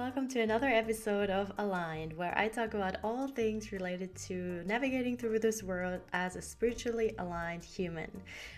[0.00, 5.14] welcome to another episode of Aligned, where I talk about all things related to navigating
[5.14, 8.10] through this world as a spiritually aligned human.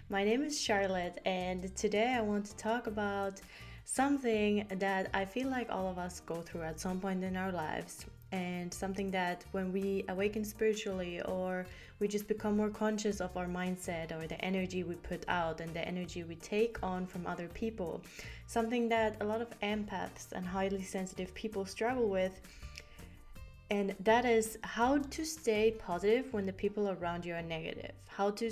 [0.08, 3.40] My name is Charlotte, and today I want to talk about
[3.84, 7.50] something that I feel like all of us go through at some point in our
[7.50, 11.66] lives, and something that when we awaken spiritually or
[12.00, 15.72] we just become more conscious of our mindset or the energy we put out and
[15.74, 18.00] the energy we take on from other people
[18.46, 22.40] something that a lot of empaths and highly sensitive people struggle with
[23.70, 28.30] and that is how to stay positive when the people around you are negative how
[28.30, 28.50] to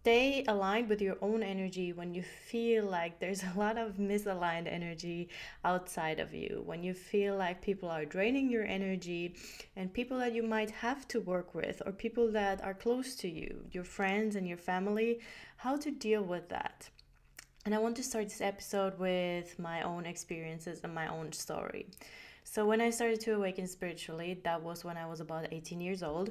[0.00, 4.66] stay aligned with your own energy when you feel like there's a lot of misaligned
[4.66, 5.28] energy
[5.62, 9.34] outside of you, when you feel like people are draining your energy,
[9.76, 13.28] and people that you might have to work with, or people that are close to
[13.28, 15.20] you, your friends and your family,
[15.56, 16.88] how to deal with that.
[17.66, 21.86] And I want to start this episode with my own experiences and my own story.
[22.44, 26.02] So, when I started to awaken spiritually, that was when I was about 18 years
[26.02, 26.30] old.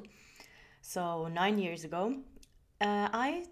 [0.82, 2.16] So, nine years ago,
[2.80, 3.44] uh, I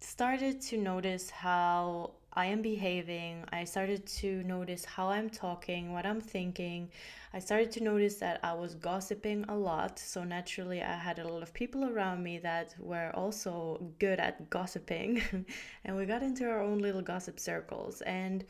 [0.00, 3.44] started to notice how I am behaving.
[3.52, 6.90] I started to notice how I'm talking, what I'm thinking.
[7.34, 9.98] I started to notice that I was gossiping a lot.
[9.98, 14.48] So naturally, I had a lot of people around me that were also good at
[14.50, 15.22] gossiping.
[15.84, 18.00] and we got into our own little gossip circles.
[18.02, 18.44] And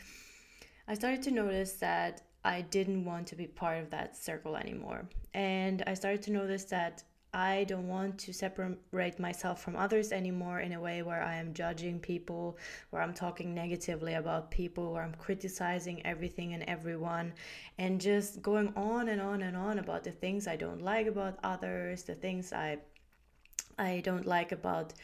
[0.87, 5.09] I started to notice that I didn't want to be part of that circle anymore.
[5.35, 7.03] And I started to notice that
[7.34, 11.53] I don't want to separate myself from others anymore in a way where I am
[11.53, 12.57] judging people,
[12.91, 17.35] where I'm talking negatively about people, where I'm criticizing everything and everyone,
[17.77, 21.39] and just going on and on and on about the things I don't like about
[21.45, 22.79] others, the things I
[23.79, 24.95] I don't like about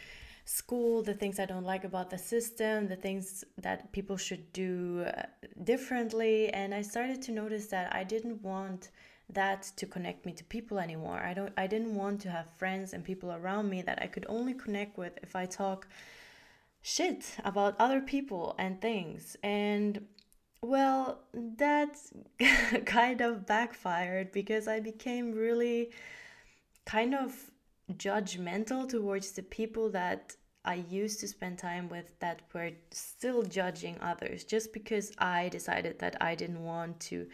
[0.47, 5.07] school, the things I don't like about the system, the things that people should do
[5.07, 5.23] uh,
[5.63, 8.91] differently, and I started to notice that I didn't want
[9.31, 11.19] that to connect me to people anymore.
[11.19, 14.27] I don't I didn't want to have friends and people around me that I could
[14.29, 15.87] only connect with if I talk
[16.83, 19.37] shit about other people and things.
[19.43, 20.07] And
[20.63, 21.97] well, that
[22.87, 25.91] kind of backfired because I became really
[26.85, 27.35] kind of
[27.93, 33.99] judgmental towards the people that I used to spend time with that were still judging
[34.01, 37.27] others just because I decided that I didn't want to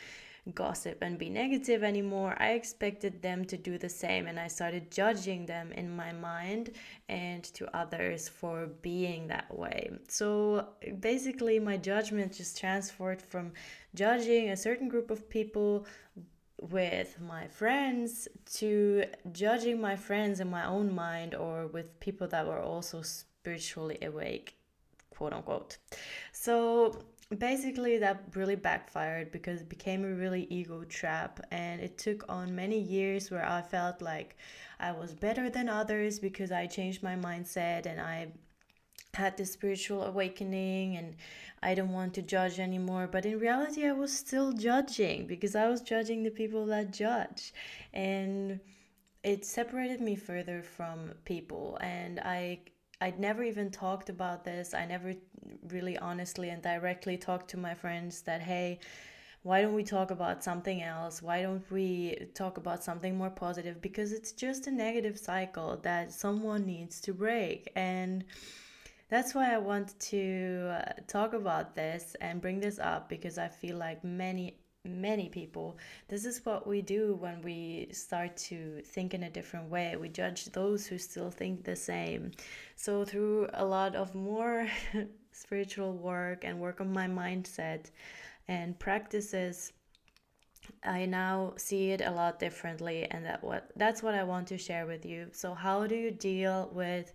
[0.53, 2.37] gossip and be negative anymore.
[2.38, 6.71] I expected them to do the same, and I started judging them in my mind
[7.09, 9.91] and to others for being that way.
[10.09, 10.69] So
[11.00, 13.53] basically, my judgment just transferred from
[13.94, 15.87] judging a certain group of people
[16.61, 22.47] with my friends to judging my friends in my own mind or with people that
[22.47, 24.56] were also spiritually awake
[25.11, 25.78] quote unquote
[26.32, 27.03] so
[27.38, 32.54] basically that really backfired because it became a really ego trap and it took on
[32.54, 34.36] many years where i felt like
[34.80, 38.26] i was better than others because i changed my mindset and i
[39.14, 41.16] had this spiritual awakening and
[41.62, 43.08] i don't want to judge anymore.
[43.10, 47.52] But in reality i was still judging because i was judging the people that judge.
[47.92, 48.60] And
[49.22, 52.60] it separated me further from people and i
[53.00, 54.75] I'd never even talked about this.
[54.75, 55.15] I never
[55.69, 58.78] really honestly and directly talked to my friends that, hey,
[59.43, 61.22] why don't we talk about something else?
[61.22, 63.81] Why don't we talk about something more positive?
[63.81, 67.72] Because it's just a negative cycle that someone needs to break.
[67.75, 68.25] And
[69.09, 73.49] that's why I want to uh, talk about this and bring this up because I
[73.49, 75.78] feel like many many people.
[76.08, 79.96] This is what we do when we start to think in a different way.
[79.96, 82.32] We judge those who still think the same.
[82.76, 84.69] So through a lot of more
[85.32, 87.90] spiritual work and work on my mindset
[88.48, 89.72] and practices
[90.84, 94.58] I now see it a lot differently and that what that's what I want to
[94.58, 95.28] share with you.
[95.32, 97.12] So how do you deal with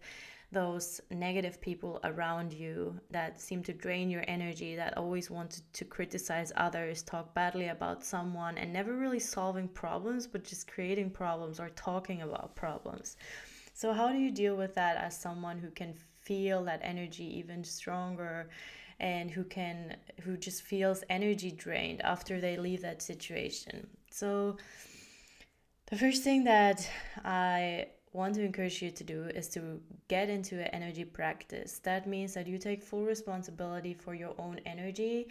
[0.51, 5.85] those negative people around you that seem to drain your energy, that always want to
[5.85, 11.59] criticize others, talk badly about someone, and never really solving problems, but just creating problems
[11.59, 13.17] or talking about problems.
[13.73, 17.64] So, how do you deal with that as someone who can feel that energy even
[17.64, 18.49] stronger?
[18.99, 24.55] and who can who just feels energy drained after they leave that situation so
[25.87, 26.90] the first thing that
[27.23, 27.85] i
[28.16, 31.79] want to encourage you to do is to get into an energy practice.
[31.84, 35.28] That means that you take full responsibility for your own energy.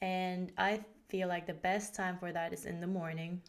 [0.00, 3.42] And I feel like the best time for that is in the morning.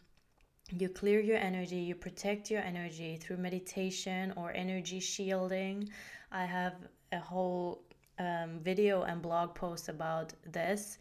[0.76, 5.88] You clear your energy, you protect your energy through meditation or energy shielding.
[6.32, 6.74] I have
[7.12, 7.82] a whole
[8.20, 10.98] um, video and blog post about this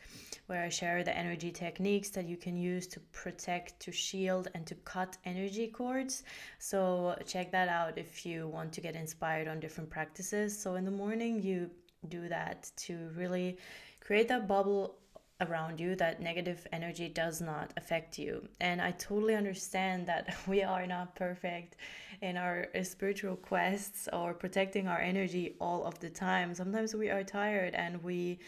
[0.48, 4.66] where I share the energy techniques that you can use to protect, to shield, and
[4.66, 6.24] to cut energy cords.
[6.58, 10.60] So, check that out if you want to get inspired on different practices.
[10.60, 11.70] So, in the morning, you
[12.08, 13.58] do that to really
[14.00, 14.96] create that bubble
[15.42, 18.48] around you that negative energy does not affect you.
[18.60, 21.78] And i totally understand that we are not perfect
[22.22, 26.54] in our spiritual quests or protecting our energy all of the time.
[26.54, 28.40] Sometimes we are tired and we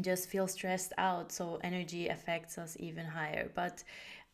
[0.00, 3.50] just feel stressed out so energy affects us even higher.
[3.54, 3.84] But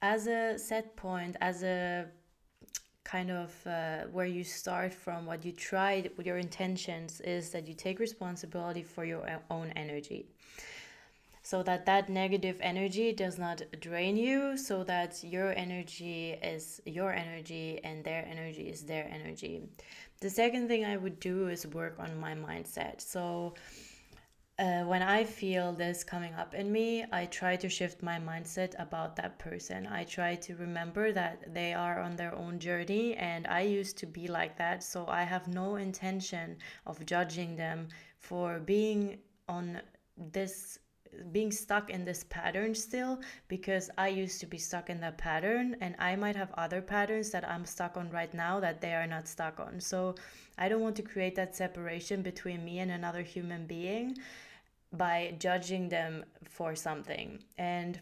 [0.00, 2.06] as a set point as a
[3.05, 7.67] kind of uh, where you start from what you tried with your intentions is that
[7.67, 10.27] you take responsibility for your own energy
[11.43, 17.12] so that that negative energy does not drain you so that your energy is your
[17.12, 19.62] energy and their energy is their energy
[20.21, 23.55] the second thing i would do is work on my mindset so
[24.59, 28.75] uh, when I feel this coming up in me, I try to shift my mindset
[28.79, 29.87] about that person.
[29.87, 34.06] I try to remember that they are on their own journey, and I used to
[34.06, 34.85] be like that.
[34.85, 39.19] So I have no intention of judging them for being
[39.49, 39.81] on
[40.17, 40.79] this
[41.31, 45.76] being stuck in this pattern still because I used to be stuck in that pattern
[45.81, 49.06] and I might have other patterns that I'm stuck on right now that they are
[49.06, 49.81] not stuck on.
[49.81, 50.14] So
[50.59, 54.17] I don't want to create that separation between me and another human being
[54.93, 57.43] by judging them for something.
[57.58, 58.00] And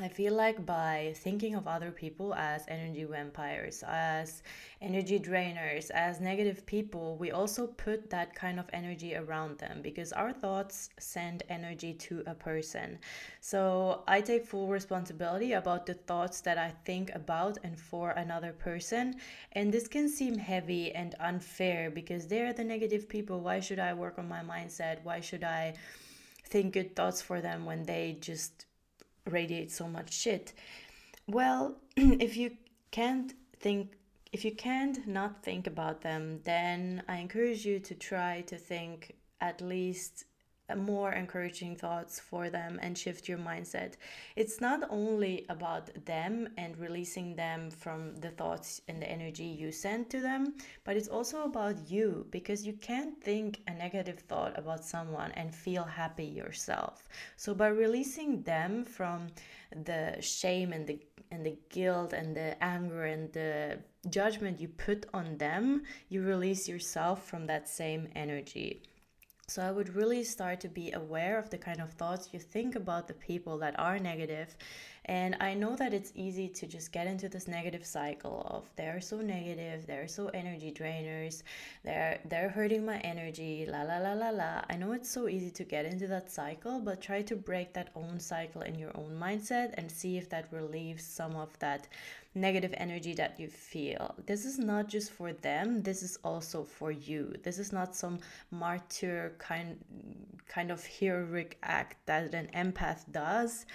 [0.00, 4.42] I feel like by thinking of other people as energy vampires, as
[4.80, 10.12] energy drainers, as negative people, we also put that kind of energy around them because
[10.12, 12.98] our thoughts send energy to a person.
[13.40, 18.50] So I take full responsibility about the thoughts that I think about and for another
[18.50, 19.14] person.
[19.52, 23.42] And this can seem heavy and unfair because they're the negative people.
[23.42, 25.04] Why should I work on my mindset?
[25.04, 25.74] Why should I
[26.46, 28.66] think good thoughts for them when they just
[29.28, 30.52] radiate so much shit.
[31.26, 32.56] Well, if you
[32.90, 33.92] can't think
[34.32, 39.14] if you can't not think about them, then I encourage you to try to think
[39.40, 40.24] at least
[40.76, 43.94] more encouraging thoughts for them and shift your mindset.
[44.34, 49.70] It's not only about them and releasing them from the thoughts and the energy you
[49.70, 54.58] send to them, but it's also about you because you can't think a negative thought
[54.58, 57.08] about someone and feel happy yourself.
[57.36, 59.28] So by releasing them from
[59.84, 60.98] the shame and the
[61.30, 63.78] and the guilt and the anger and the
[64.08, 68.82] judgment you put on them, you release yourself from that same energy.
[69.46, 72.76] So I would really start to be aware of the kind of thoughts you think
[72.76, 74.56] about the people that are negative.
[75.04, 79.02] And I know that it's easy to just get into this negative cycle of they're
[79.02, 81.42] so negative, they're so energy drainers,
[81.84, 84.62] they're they're hurting my energy, la la la la la.
[84.70, 87.90] I know it's so easy to get into that cycle, but try to break that
[87.94, 91.86] own cycle in your own mindset and see if that relieves some of that
[92.34, 94.14] negative energy that you feel.
[94.26, 97.34] This is not just for them, this is also for you.
[97.42, 98.18] This is not some
[98.50, 99.76] martyr kind
[100.48, 103.66] kind of heroic act that an empath does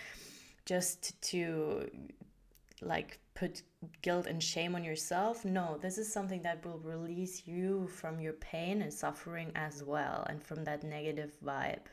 [0.66, 1.90] just to
[2.82, 3.64] like put
[4.02, 5.46] guilt and shame on yourself.
[5.46, 10.26] No, this is something that will release you from your pain and suffering as well
[10.30, 11.88] and from that negative vibe.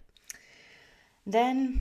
[1.24, 1.80] Then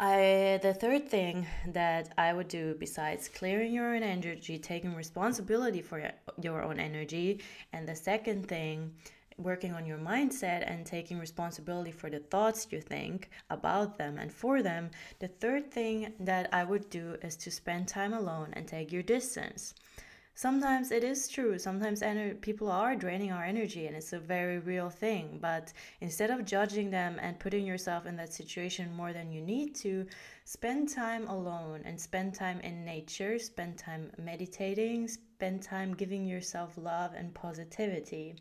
[0.00, 5.82] I the third thing that I would do besides clearing your own energy, taking responsibility
[5.82, 7.40] for your own energy,
[7.72, 8.92] and the second thing,
[9.38, 14.32] working on your mindset and taking responsibility for the thoughts you think about them and
[14.32, 18.66] for them, the third thing that I would do is to spend time alone and
[18.66, 19.74] take your distance
[20.36, 21.58] sometimes it is true.
[21.58, 25.38] Sometimes ener- people are draining our energy, and it's a very real thing.
[25.42, 29.74] But instead of judging them and putting yourself in that situation more than you need
[29.76, 30.06] to,
[30.44, 36.74] spend time alone and spend time in nature, spend time meditating, spend time giving yourself
[36.76, 38.36] love and positivity.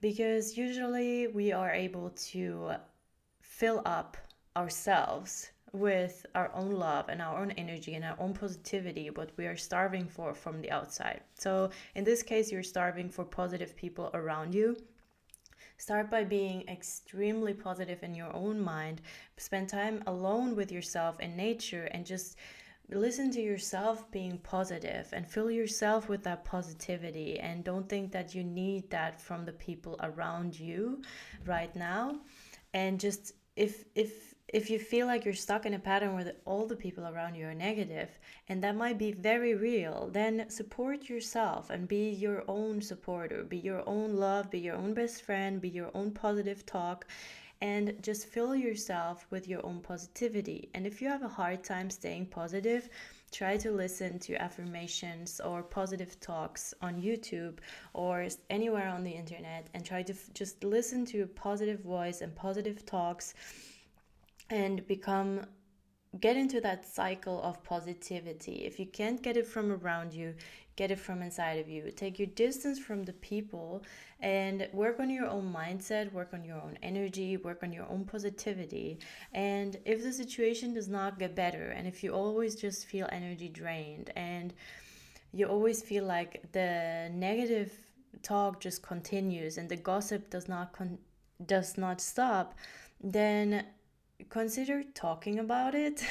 [0.00, 2.72] Because usually we are able to
[3.42, 4.16] fill up
[4.56, 9.46] ourselves with our own love and our own energy and our own positivity what we
[9.46, 11.20] are starving for from the outside.
[11.34, 14.76] So in this case you're starving for positive people around you.
[15.76, 19.00] Start by being extremely positive in your own mind.
[19.36, 22.36] Spend time alone with yourself in nature and just
[22.90, 28.34] listen to yourself being positive and fill yourself with that positivity and don't think that
[28.34, 31.02] you need that from the people around you
[31.44, 32.18] right now.
[32.72, 36.34] And just if if if you feel like you're stuck in a pattern where the,
[36.46, 41.08] all the people around you are negative, and that might be very real, then support
[41.08, 45.60] yourself and be your own supporter, be your own love, be your own best friend,
[45.60, 47.06] be your own positive talk,
[47.60, 50.70] and just fill yourself with your own positivity.
[50.74, 52.88] And if you have a hard time staying positive,
[53.30, 57.58] try to listen to affirmations or positive talks on YouTube
[57.92, 62.22] or anywhere on the internet and try to f- just listen to a positive voice
[62.22, 63.34] and positive talks
[64.50, 65.42] and become
[66.20, 68.64] get into that cycle of positivity.
[68.64, 70.34] If you can't get it from around you,
[70.76, 71.90] get it from inside of you.
[71.90, 73.82] Take your distance from the people
[74.20, 78.04] and work on your own mindset, work on your own energy, work on your own
[78.04, 78.98] positivity.
[79.32, 83.48] And if the situation does not get better, and if you always just feel energy
[83.48, 84.54] drained and
[85.32, 87.72] you always feel like the negative
[88.22, 90.98] talk just continues and the gossip does not con-
[91.44, 92.54] does not stop,
[93.00, 93.64] then
[94.28, 96.04] consider talking about it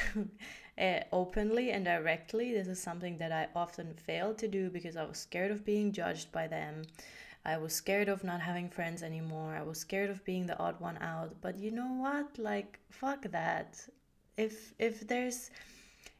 [0.79, 2.53] uh, openly and directly.
[2.53, 5.91] This is something that I often failed to do because I was scared of being
[5.91, 6.83] judged by them.
[7.45, 9.55] I was scared of not having friends anymore.
[9.55, 11.35] I was scared of being the odd one out.
[11.41, 12.37] But you know what?
[12.37, 13.79] Like fuck that.
[14.35, 15.49] If if there's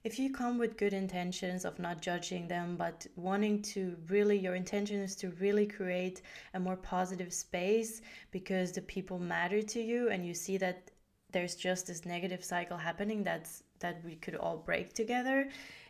[0.04, 4.56] if you come with good intentions of not judging them but wanting to really your
[4.56, 6.22] intention is to really create
[6.54, 8.02] a more positive space
[8.32, 10.92] because the people matter to you and you see that
[11.38, 15.48] there's just this negative cycle happening that's that we could all break together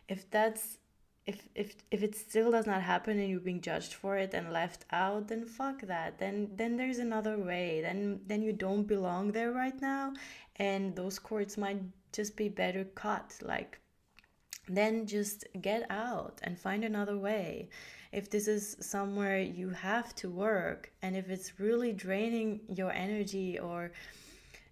[0.10, 0.78] if that's
[1.26, 4.52] if if if it still does not happen and you're being judged for it and
[4.52, 6.20] left out then fuck that.
[6.20, 7.80] Then then there's another way.
[7.82, 10.14] Then then you don't belong there right now
[10.58, 13.38] and those cords might just be better cut.
[13.42, 13.80] Like
[14.68, 17.70] then just get out and find another way.
[18.12, 23.60] If this is somewhere you have to work and if it's really draining your energy
[23.60, 23.92] or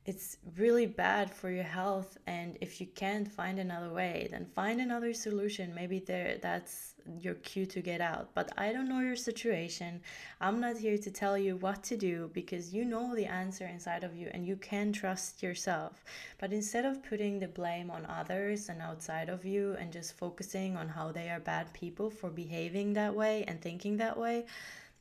[0.05, 4.79] it's really bad for your health and if you can't find another way then find
[4.79, 5.73] another solution.
[5.73, 8.29] Maybe there that's your cue to get out.
[8.35, 10.01] But i don't know your situation.
[10.39, 14.03] I'm not here to tell you what to do because you know the answer inside
[14.03, 16.03] of you and you can trust yourself.
[16.37, 20.77] But instead of putting the blame on others and outside of you and just focusing
[20.77, 24.45] on how they are bad people for behaving that way and thinking that way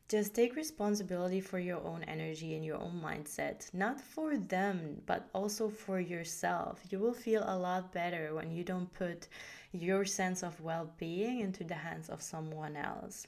[0.08, 5.28] just take responsibility for your own energy and your own mindset, not for them, but
[5.34, 6.80] also for yourself.
[6.90, 9.28] You will feel a lot better when you don't put
[9.72, 13.26] your sense of well being into the hands of someone else.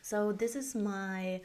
[0.00, 1.40] So, this is my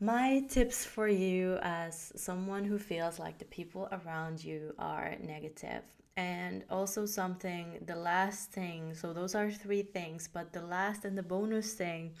[0.00, 5.82] my tips for you as someone who feels like the people around you are negative
[6.16, 11.16] and also something the last thing so those are three things but the last and
[11.16, 12.12] the bonus thing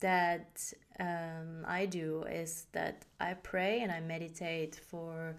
[0.00, 5.36] that um, I do is that I pray and I meditate for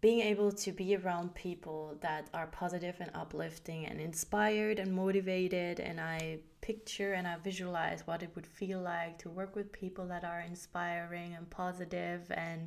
[0.00, 5.78] being able to be around people that are positive and uplifting and inspired and motivated.
[5.78, 10.06] And I picture and I visualize what it would feel like to work with people
[10.08, 12.22] that are inspiring and positive.
[12.32, 12.66] And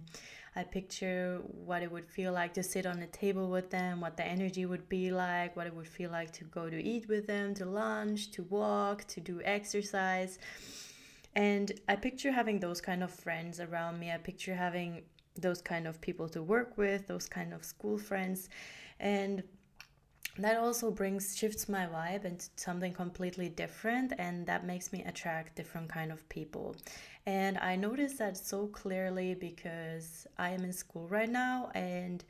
[0.55, 4.15] I picture what it would feel like to sit on a table with them, what
[4.15, 7.27] the energy would be like, what it would feel like to go to eat with
[7.27, 10.39] them, to lunch, to walk, to do exercise
[11.35, 14.11] and I picture having those kind of friends around me.
[14.11, 15.03] I picture having
[15.39, 18.49] those kind of people to work with, those kind of school friends.
[18.99, 19.43] And
[20.37, 25.55] that also brings shifts my vibe into something completely different and that makes me attract
[25.55, 26.75] different kind of people
[27.25, 32.25] and i notice that so clearly because i am in school right now and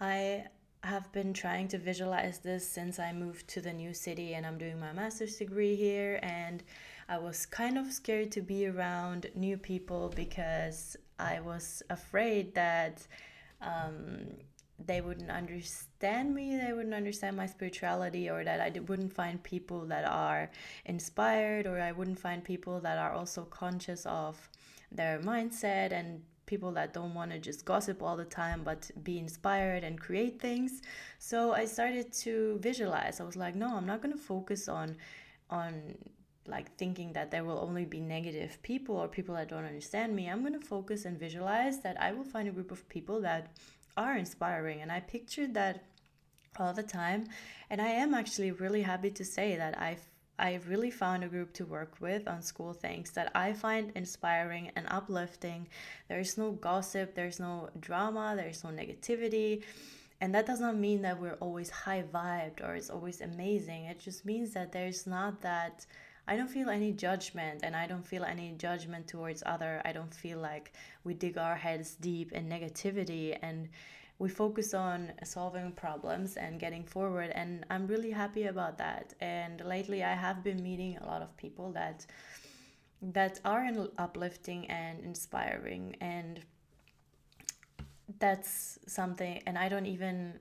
[0.00, 0.42] i
[0.82, 4.56] have been trying to visualize this since i moved to the new city and i'm
[4.56, 6.62] doing my master's degree here and
[7.08, 13.06] I was kind of scared to be around new people because I was afraid that
[13.60, 14.26] um,
[14.86, 19.86] they wouldn't understand me, they wouldn't understand my spirituality, or that I wouldn't find people
[19.86, 20.50] that are
[20.84, 24.48] inspired, or I wouldn't find people that are also conscious of
[24.90, 29.18] their mindset and people that don't want to just gossip all the time but be
[29.18, 30.82] inspired and create things.
[31.18, 33.20] So i started to visualize.
[33.20, 34.96] I was like no i'm not going to focus on
[35.48, 35.72] on
[36.46, 40.28] like thinking that there will only be negative people or people that don't understand me,
[40.28, 43.56] I'm going to focus and visualize that I will find a group of people that
[43.96, 44.80] are inspiring.
[44.80, 45.84] And I pictured that
[46.58, 47.28] all the time.
[47.70, 50.06] And I am actually really happy to say that I've
[50.38, 54.72] I really found a group to work with on school things that I find inspiring
[54.74, 55.68] and uplifting.
[56.08, 59.62] There's no gossip, there's no drama, there's no negativity.
[60.20, 63.84] And that does not mean that we're always high vibed or it's always amazing.
[63.84, 65.86] It just means that there's not that
[66.28, 69.82] I don't feel any judgment and I don't feel any judgment towards other.
[69.84, 70.72] I don't feel like
[71.04, 73.68] we dig our heads deep in negativity and
[74.22, 79.60] we focus on solving problems and getting forward and i'm really happy about that and
[79.64, 82.06] lately i have been meeting a lot of people that
[83.02, 86.40] that are uplifting and inspiring and
[88.20, 90.38] that's something and i don't even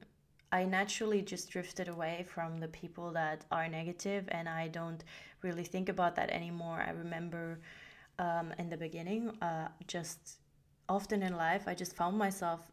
[0.51, 5.03] i naturally just drifted away from the people that are negative and i don't
[5.41, 7.59] really think about that anymore i remember
[8.19, 10.39] um, in the beginning uh, just
[10.89, 12.71] often in life i just found myself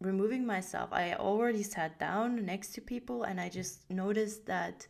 [0.00, 0.90] removing myself.
[0.92, 4.86] I already sat down next to people and I just noticed that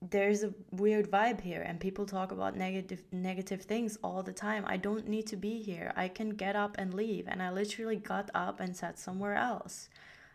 [0.00, 4.64] there's a weird vibe here and people talk about negative negative things all the time.
[4.66, 5.92] I don't need to be here.
[5.96, 9.88] I can get up and leave and I literally got up and sat somewhere else.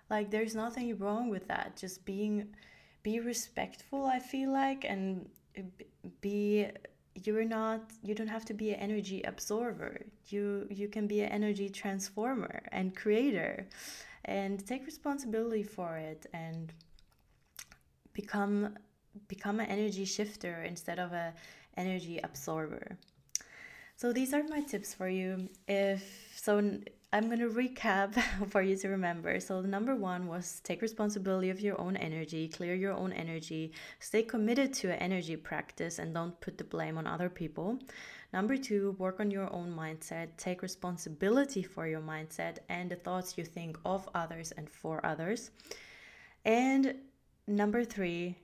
[0.10, 1.78] Like there's nothing wrong with that.
[1.78, 2.50] Just being
[3.04, 5.30] be respectful, I feel like and
[6.22, 6.68] be
[7.24, 10.02] you're not you don't have to be an energy absorber.
[10.28, 13.68] You you can be an energy transformer and creator
[14.26, 16.74] and take responsibility for it and
[18.14, 18.78] become
[19.28, 21.34] become an energy shifter instead of a
[21.78, 22.98] energy absorber.
[23.96, 25.50] So these are my tips for you.
[25.68, 26.04] If
[26.36, 26.80] so
[27.14, 29.40] I'm going to recap for you to remember.
[29.40, 33.72] So, the number one was take responsibility of your own energy, clear your own energy,
[34.00, 37.78] stay committed to an energy practice, and don't put the blame on other people.
[38.34, 43.38] Number two, work on your own mindset, take responsibility for your mindset and the thoughts
[43.38, 45.52] you think of others and for others.
[46.44, 46.96] And
[47.46, 48.38] number three,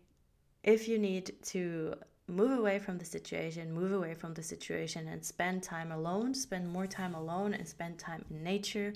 [0.64, 1.96] if you need to
[2.30, 6.68] move away from the situation, move away from the situation and spend time alone, spend
[6.68, 8.94] more time alone and spend time in nature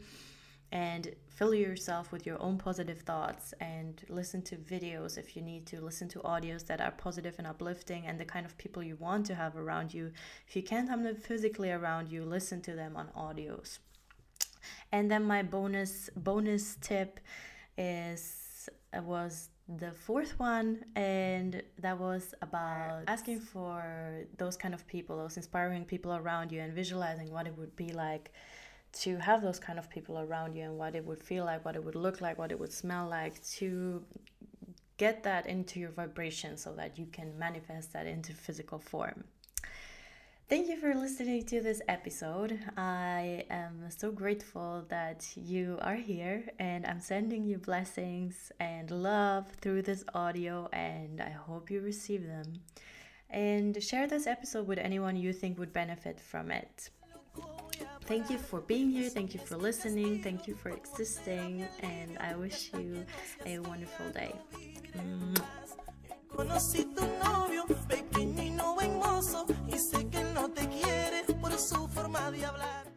[0.72, 5.68] and fill yourself with your own positive thoughts and listen to videos if you need
[5.68, 5.80] to.
[5.80, 9.26] Listen to audios that are positive and uplifting and the kind of people you want
[9.28, 10.12] to have around you.
[10.48, 13.80] If you can't have them physically around you listen to them on audios.
[14.92, 17.20] And then my bonus bonus tip
[17.78, 19.50] is was
[19.80, 25.86] the fourth one and that was about asking for those kind of people those inspiring
[25.86, 28.32] people around you and visualizing what it would be like
[28.92, 31.76] to have those kind of people around you and what it would feel like what
[31.76, 34.04] it would look like what it would smell like to
[34.98, 39.24] get that into your vibration so that you can manifest that into physical form
[40.54, 42.60] Thank you for listening to this episode.
[42.78, 49.48] I am so grateful that you are here, and I'm sending you blessings and love
[49.62, 52.62] through this audio, and I hope you receive them.
[53.32, 56.92] And share this episode with anyone you think would benefit from it.
[58.06, 59.10] Thank you for being here.
[59.10, 60.22] Thank you for listening.
[60.22, 61.66] Thank you for existing.
[61.80, 63.04] And I wish you
[63.48, 64.36] a wonderful day.
[71.74, 72.93] Su forma de hablar.